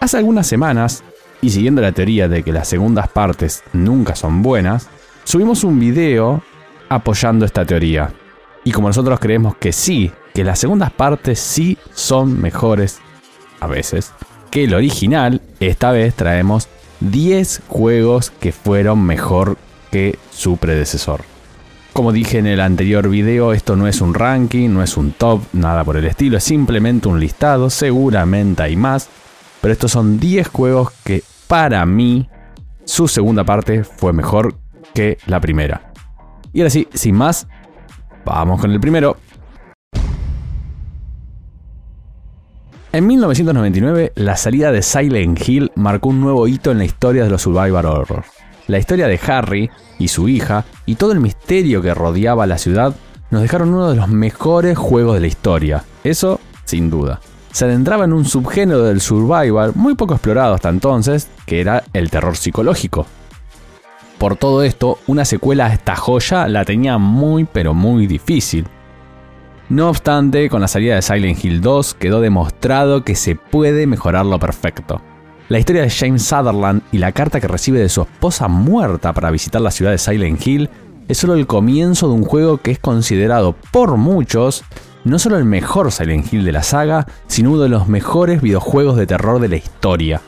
[0.00, 1.02] Hace algunas semanas,
[1.40, 4.88] y siguiendo la teoría de que las segundas partes nunca son buenas,
[5.24, 6.42] subimos un video
[6.88, 8.12] apoyando esta teoría.
[8.64, 12.98] Y como nosotros creemos que sí, que las segundas partes sí son mejores
[13.60, 14.12] a veces
[14.50, 16.68] que el original, esta vez traemos
[17.00, 19.56] 10 juegos que fueron mejor
[19.90, 21.22] que su predecesor.
[21.92, 25.42] Como dije en el anterior video, esto no es un ranking, no es un top,
[25.52, 29.08] nada por el estilo, es simplemente un listado, seguramente hay más,
[29.60, 32.28] pero estos son 10 juegos que para mí
[32.84, 34.54] su segunda parte fue mejor
[34.94, 35.92] que la primera.
[36.52, 37.46] Y ahora sí, sin más,
[38.24, 39.16] vamos con el primero.
[42.90, 47.30] En 1999, la salida de Silent Hill marcó un nuevo hito en la historia de
[47.30, 48.24] los survival horror.
[48.66, 52.94] La historia de Harry y su hija y todo el misterio que rodeaba la ciudad
[53.30, 55.84] nos dejaron uno de los mejores juegos de la historia.
[56.02, 57.20] Eso, sin duda.
[57.52, 62.10] Se adentraba en un subgénero del survival muy poco explorado hasta entonces, que era el
[62.10, 63.06] terror psicológico.
[64.18, 68.66] Por todo esto, una secuela a esta joya la tenía muy pero muy difícil.
[69.68, 74.26] No obstante, con la salida de Silent Hill 2 quedó demostrado que se puede mejorar
[74.26, 75.00] lo perfecto.
[75.48, 79.30] La historia de James Sutherland y la carta que recibe de su esposa muerta para
[79.30, 80.70] visitar la ciudad de Silent Hill
[81.06, 84.64] es solo el comienzo de un juego que es considerado por muchos
[85.04, 88.96] no solo el mejor Silent Hill de la saga, sino uno de los mejores videojuegos
[88.96, 90.20] de terror de la historia.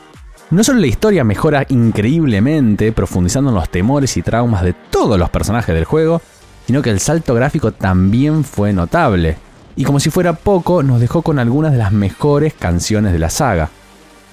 [0.49, 5.29] No solo la historia mejora increíblemente, profundizando en los temores y traumas de todos los
[5.29, 6.21] personajes del juego,
[6.67, 9.37] sino que el salto gráfico también fue notable.
[9.75, 13.29] Y como si fuera poco, nos dejó con algunas de las mejores canciones de la
[13.29, 13.69] saga.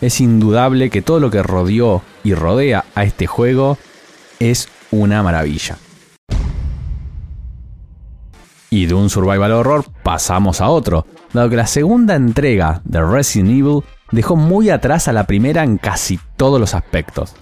[0.00, 3.78] Es indudable que todo lo que rodeó y rodea a este juego
[4.40, 5.78] es una maravilla.
[8.70, 13.50] Y de un survival horror pasamos a otro, dado que la segunda entrega de Resident
[13.50, 17.34] Evil dejó muy atrás a la primera en casi todos los aspectos.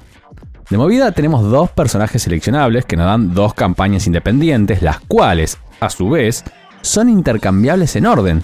[0.70, 5.90] De movida tenemos dos personajes seleccionables que nos dan dos campañas independientes, las cuales, a
[5.90, 6.44] su vez,
[6.82, 8.42] son intercambiables en orden,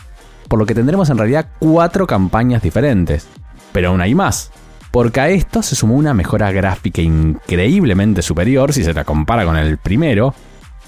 [0.48, 3.26] por lo que tendremos en realidad cuatro campañas diferentes.
[3.72, 4.52] Pero aún hay más,
[4.92, 9.56] porque a esto se sumó una mejora gráfica increíblemente superior si se la compara con
[9.56, 10.34] el primero,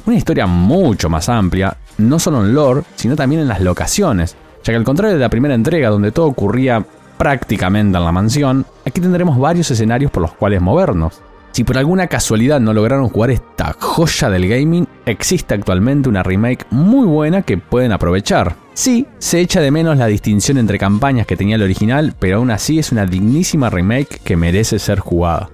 [0.06, 4.72] una historia mucho más amplia, no solo en lore, sino también en las locaciones, ya
[4.72, 6.84] que al contrario de la primera entrega donde todo ocurría
[7.16, 11.22] prácticamente en la mansión, aquí tendremos varios escenarios por los cuales movernos.
[11.52, 16.66] Si por alguna casualidad no lograron jugar esta joya del gaming, existe actualmente una remake
[16.70, 18.56] muy buena que pueden aprovechar.
[18.74, 22.50] Sí, se echa de menos la distinción entre campañas que tenía el original, pero aún
[22.50, 25.48] así es una dignísima remake que merece ser jugada.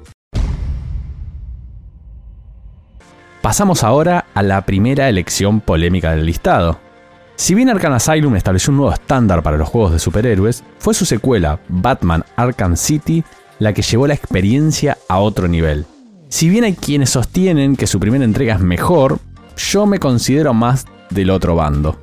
[3.42, 6.78] Pasamos ahora a la primera elección polémica del listado.
[7.36, 11.06] Si bien Arkham Asylum estableció un nuevo estándar para los juegos de superhéroes, fue su
[11.06, 13.24] secuela, Batman Arkham City,
[13.58, 15.86] la que llevó la experiencia a otro nivel.
[16.28, 19.18] Si bien hay quienes sostienen que su primera entrega es mejor,
[19.56, 21.98] yo me considero más del otro bando.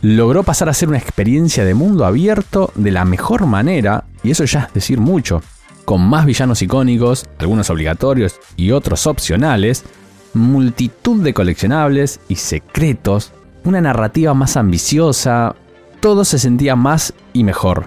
[0.00, 4.46] Logró pasar a ser una experiencia de mundo abierto de la mejor manera, y eso
[4.46, 5.42] ya es decir mucho,
[5.84, 9.84] con más villanos icónicos, algunos obligatorios y otros opcionales,
[10.34, 13.32] multitud de coleccionables y secretos,
[13.64, 15.54] una narrativa más ambiciosa,
[16.00, 17.86] todo se sentía más y mejor.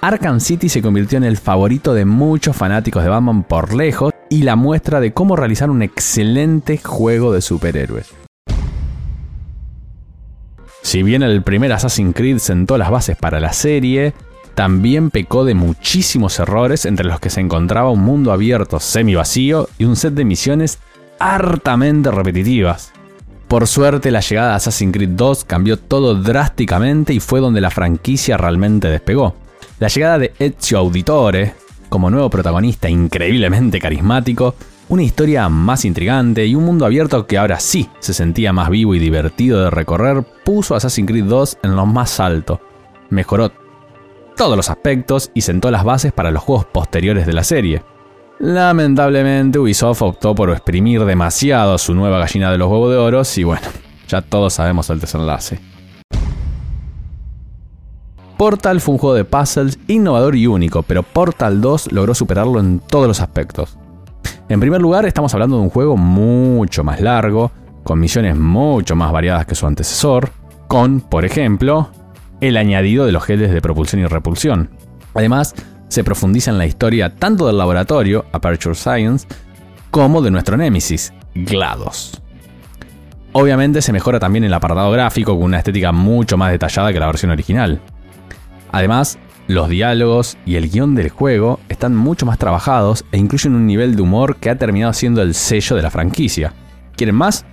[0.00, 4.42] Arkham City se convirtió en el favorito de muchos fanáticos de Batman por lejos y
[4.42, 8.12] la muestra de cómo realizar un excelente juego de superhéroes.
[10.82, 14.12] Si bien el primer Assassin's Creed sentó las bases para la serie,
[14.54, 19.68] también pecó de muchísimos errores entre los que se encontraba un mundo abierto semi vacío
[19.78, 20.80] y un set de misiones
[21.22, 22.92] hartamente repetitivas.
[23.46, 27.70] Por suerte, la llegada de Assassin's Creed 2 cambió todo drásticamente y fue donde la
[27.70, 29.36] franquicia realmente despegó.
[29.78, 31.54] La llegada de Ezio Auditore,
[31.88, 34.56] como nuevo protagonista increíblemente carismático,
[34.88, 38.94] una historia más intrigante y un mundo abierto que ahora sí se sentía más vivo
[38.96, 42.60] y divertido de recorrer, puso a Assassin's Creed 2 en lo más alto.
[43.10, 43.52] Mejoró
[44.36, 47.82] todos los aspectos y sentó las bases para los juegos posteriores de la serie.
[48.42, 53.44] Lamentablemente Ubisoft optó por exprimir demasiado su nueva gallina de los huevos de oro y
[53.44, 53.62] bueno,
[54.08, 55.60] ya todos sabemos el desenlace.
[58.36, 62.80] Portal fue un juego de puzzles innovador y único, pero Portal 2 logró superarlo en
[62.80, 63.78] todos los aspectos.
[64.48, 67.52] En primer lugar, estamos hablando de un juego mucho más largo,
[67.84, 70.30] con misiones mucho más variadas que su antecesor,
[70.66, 71.90] con, por ejemplo,
[72.40, 74.70] el añadido de los geles de propulsión y repulsión.
[75.14, 75.54] Además,
[75.92, 79.26] se profundiza en la historia tanto del laboratorio, Aperture Science,
[79.90, 82.22] como de nuestro némesis, GLaDOS.
[83.32, 87.06] Obviamente se mejora también el apartado gráfico con una estética mucho más detallada que la
[87.06, 87.82] versión original.
[88.70, 89.18] Además,
[89.48, 93.94] los diálogos y el guion del juego están mucho más trabajados e incluyen un nivel
[93.94, 96.54] de humor que ha terminado siendo el sello de la franquicia.
[96.96, 97.44] ¿Quieren más?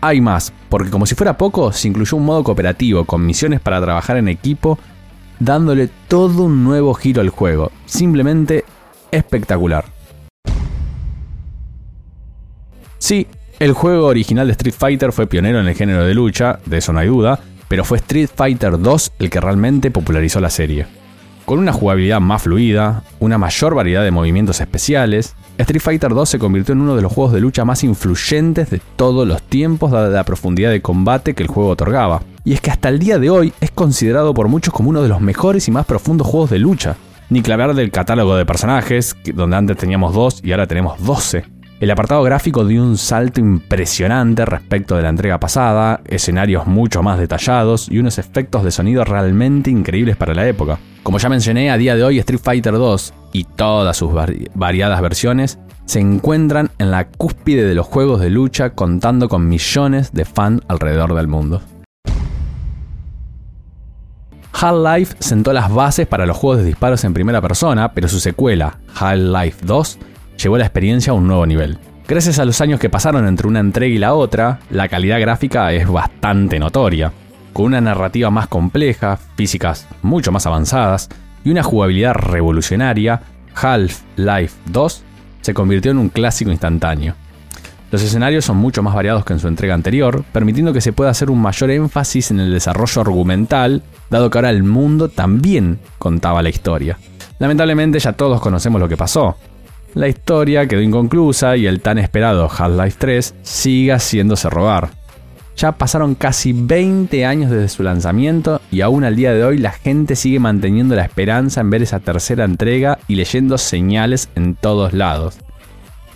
[0.00, 3.80] Hay más, porque como si fuera poco, se incluyó un modo cooperativo con misiones para
[3.80, 4.78] trabajar en equipo,
[5.40, 7.72] dándole todo un nuevo giro al juego.
[7.86, 8.64] Simplemente
[9.10, 9.86] espectacular.
[12.98, 13.26] Sí,
[13.58, 16.92] el juego original de Street Fighter fue pionero en el género de lucha, de eso
[16.92, 20.99] no hay duda, pero fue Street Fighter 2 el que realmente popularizó la serie.
[21.50, 26.38] Con una jugabilidad más fluida, una mayor variedad de movimientos especiales, Street Fighter 2 se
[26.38, 30.10] convirtió en uno de los juegos de lucha más influyentes de todos los tiempos dada
[30.10, 32.22] la profundidad de combate que el juego otorgaba.
[32.44, 35.08] Y es que hasta el día de hoy es considerado por muchos como uno de
[35.08, 36.94] los mejores y más profundos juegos de lucha.
[37.30, 41.46] Ni que hablar del catálogo de personajes, donde antes teníamos dos y ahora tenemos 12.
[41.80, 47.18] El apartado gráfico dio un salto impresionante respecto de la entrega pasada, escenarios mucho más
[47.18, 50.78] detallados y unos efectos de sonido realmente increíbles para la época.
[51.02, 54.12] Como ya mencioné, a día de hoy Street Fighter 2 y todas sus
[54.54, 60.12] variadas versiones se encuentran en la cúspide de los juegos de lucha contando con millones
[60.12, 61.62] de fans alrededor del mundo.
[64.52, 68.80] Half-Life sentó las bases para los juegos de disparos en primera persona, pero su secuela,
[68.94, 69.98] Half-Life 2,
[70.42, 71.78] llevó la experiencia a un nuevo nivel.
[72.08, 75.72] Gracias a los años que pasaron entre una entrega y la otra, la calidad gráfica
[75.72, 77.12] es bastante notoria,
[77.52, 81.08] con una narrativa más compleja, físicas mucho más avanzadas
[81.44, 83.22] y una jugabilidad revolucionaria,
[83.54, 85.02] Half-Life 2
[85.42, 87.14] se convirtió en un clásico instantáneo.
[87.90, 91.10] Los escenarios son mucho más variados que en su entrega anterior, permitiendo que se pueda
[91.10, 96.42] hacer un mayor énfasis en el desarrollo argumental, dado que ahora el mundo también contaba
[96.42, 96.98] la historia.
[97.40, 99.36] Lamentablemente ya todos conocemos lo que pasó,
[99.94, 104.90] la historia quedó inconclusa y el tan esperado Half-Life 3 sigue haciéndose robar.
[105.56, 109.72] Ya pasaron casi 20 años desde su lanzamiento y aún al día de hoy la
[109.72, 114.92] gente sigue manteniendo la esperanza en ver esa tercera entrega y leyendo señales en todos
[114.92, 115.38] lados.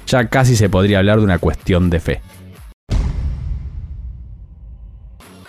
[0.06, 2.20] Ya casi se podría hablar de una cuestión de fe.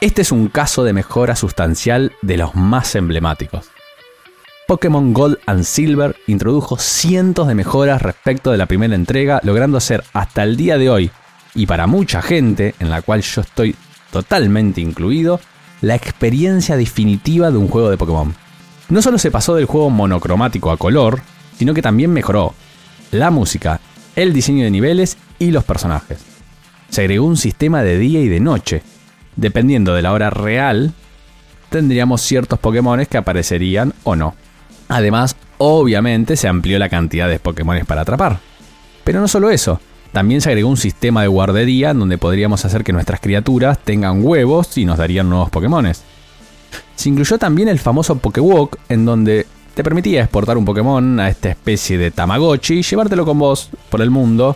[0.01, 3.74] Este es un caso de mejora sustancial de los más emblemáticos.
[4.67, 10.03] Pokémon Gold and Silver introdujo cientos de mejoras respecto de la primera entrega, logrando ser
[10.11, 11.11] hasta el día de hoy,
[11.53, 13.75] y para mucha gente, en la cual yo estoy
[14.11, 15.39] totalmente incluido,
[15.81, 18.33] la experiencia definitiva de un juego de Pokémon.
[18.89, 21.21] No solo se pasó del juego monocromático a color,
[21.59, 22.55] sino que también mejoró
[23.11, 23.79] la música,
[24.15, 26.21] el diseño de niveles y los personajes.
[26.89, 28.81] Se agregó un sistema de día y de noche.
[29.35, 30.93] Dependiendo de la hora real,
[31.69, 34.33] tendríamos ciertos Pokémon que aparecerían o no.
[34.87, 38.39] Además, obviamente se amplió la cantidad de Pokémon para atrapar.
[39.03, 39.79] Pero no solo eso,
[40.11, 44.23] también se agregó un sistema de guardería en donde podríamos hacer que nuestras criaturas tengan
[44.23, 45.91] huevos y nos darían nuevos Pokémon.
[46.95, 51.49] Se incluyó también el famoso Pokewalk, en donde te permitía exportar un Pokémon a esta
[51.49, 54.55] especie de Tamagotchi y llevártelo con vos por el mundo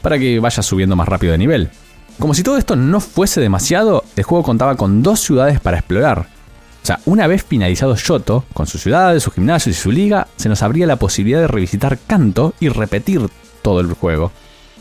[0.00, 1.70] para que vayas subiendo más rápido de nivel.
[2.18, 6.28] Como si todo esto no fuese demasiado, el juego contaba con dos ciudades para explorar,
[6.82, 10.48] o sea, una vez finalizado Shoto, con sus ciudades, sus gimnasios y su liga, se
[10.48, 13.28] nos abría la posibilidad de revisitar Kanto y repetir
[13.62, 14.32] todo el juego.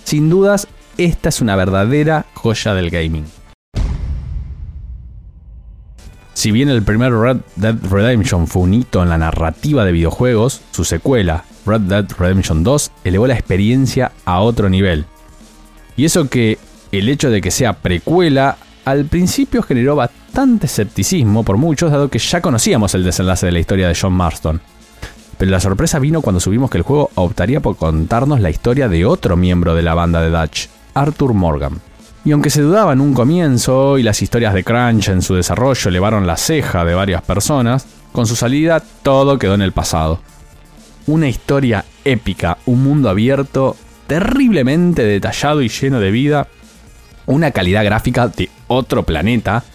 [0.05, 0.67] Sin dudas,
[0.97, 3.25] esta es una verdadera joya del gaming.
[6.33, 10.61] Si bien el primer Red Dead Redemption fue un hito en la narrativa de videojuegos,
[10.71, 15.05] su secuela, Red Dead Redemption 2, elevó la experiencia a otro nivel.
[15.97, 16.57] Y eso que
[16.93, 18.57] el hecho de que sea precuela
[18.89, 23.59] al principio generó bastante escepticismo por muchos, dado que ya conocíamos el desenlace de la
[23.59, 24.59] historia de John Marston.
[25.37, 29.05] Pero la sorpresa vino cuando subimos que el juego optaría por contarnos la historia de
[29.05, 31.79] otro miembro de la banda de Dutch, Arthur Morgan.
[32.25, 35.87] Y aunque se dudaba en un comienzo y las historias de Crunch en su desarrollo
[35.87, 40.19] elevaron la ceja de varias personas, con su salida todo quedó en el pasado.
[41.05, 43.77] Una historia épica, un mundo abierto,
[44.07, 46.47] terriblemente detallado y lleno de vida,
[47.27, 49.65] una calidad gráfica de otro planeta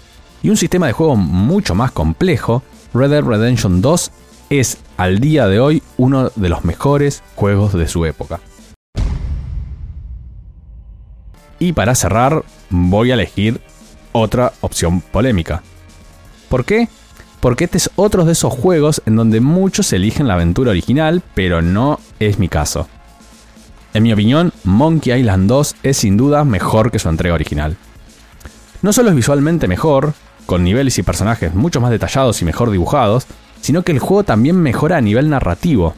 [0.42, 2.62] y un sistema de juego mucho más complejo,
[2.94, 4.10] Red Dead Redemption 2
[4.50, 8.40] es al día de hoy uno de los mejores juegos de su época.
[11.58, 13.60] Y para cerrar, voy a elegir
[14.12, 15.62] otra opción polémica.
[16.48, 16.88] ¿Por qué?
[17.40, 21.62] Porque este es otro de esos juegos en donde muchos eligen la aventura original, pero
[21.62, 22.86] no es mi caso.
[23.92, 27.76] En mi opinión, Monkey Island 2 es sin duda mejor que su entrega original.
[28.84, 30.12] No solo es visualmente mejor,
[30.44, 33.26] con niveles y personajes mucho más detallados y mejor dibujados,
[33.62, 35.94] sino que el juego también mejora a nivel narrativo.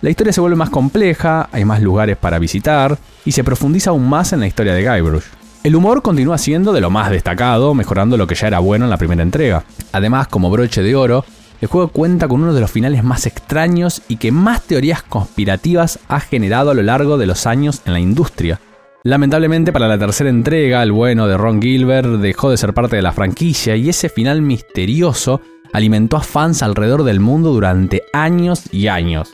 [0.00, 2.96] La historia se vuelve más compleja, hay más lugares para visitar
[3.26, 5.24] y se profundiza aún más en la historia de Guybrush.
[5.62, 8.90] El humor continúa siendo de lo más destacado, mejorando lo que ya era bueno en
[8.90, 9.64] la primera entrega.
[9.92, 11.22] Además, como broche de oro,
[11.60, 15.98] el juego cuenta con uno de los finales más extraños y que más teorías conspirativas
[16.08, 18.58] ha generado a lo largo de los años en la industria.
[19.06, 23.02] Lamentablemente para la tercera entrega, el bueno de Ron Gilbert dejó de ser parte de
[23.02, 25.40] la franquicia y ese final misterioso
[25.72, 29.32] alimentó a fans alrededor del mundo durante años y años.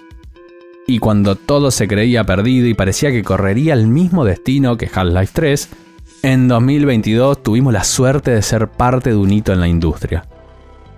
[0.86, 5.32] Y cuando todo se creía perdido y parecía que correría el mismo destino que Half-Life
[5.32, 5.68] 3,
[6.24, 10.26] en 2022 tuvimos la suerte de ser parte de un hito en la industria.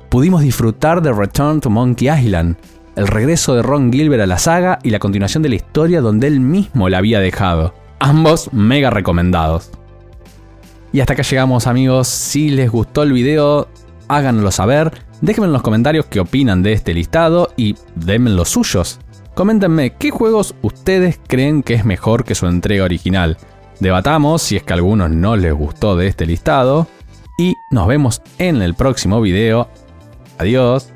[0.09, 2.57] Pudimos disfrutar de Return to Monkey Island,
[2.97, 6.27] el regreso de Ron Gilbert a la saga y la continuación de la historia donde
[6.27, 7.84] él mismo la había dejado.
[8.05, 9.71] Ambos mega recomendados.
[10.93, 13.67] Y hasta acá llegamos amigos, si les gustó el video,
[14.09, 14.93] háganlo saber,
[15.23, 19.01] déjenme en los comentarios qué opinan de este listado y denme los suyos.
[19.35, 23.39] Coméntenme qué juegos ustedes creen que es mejor que su entrega original.
[23.81, 26.87] Debatamos si es que a algunos no les gustó de este listado.
[27.39, 29.71] Y nos vemos en el próximo video.
[30.37, 30.94] Adiós.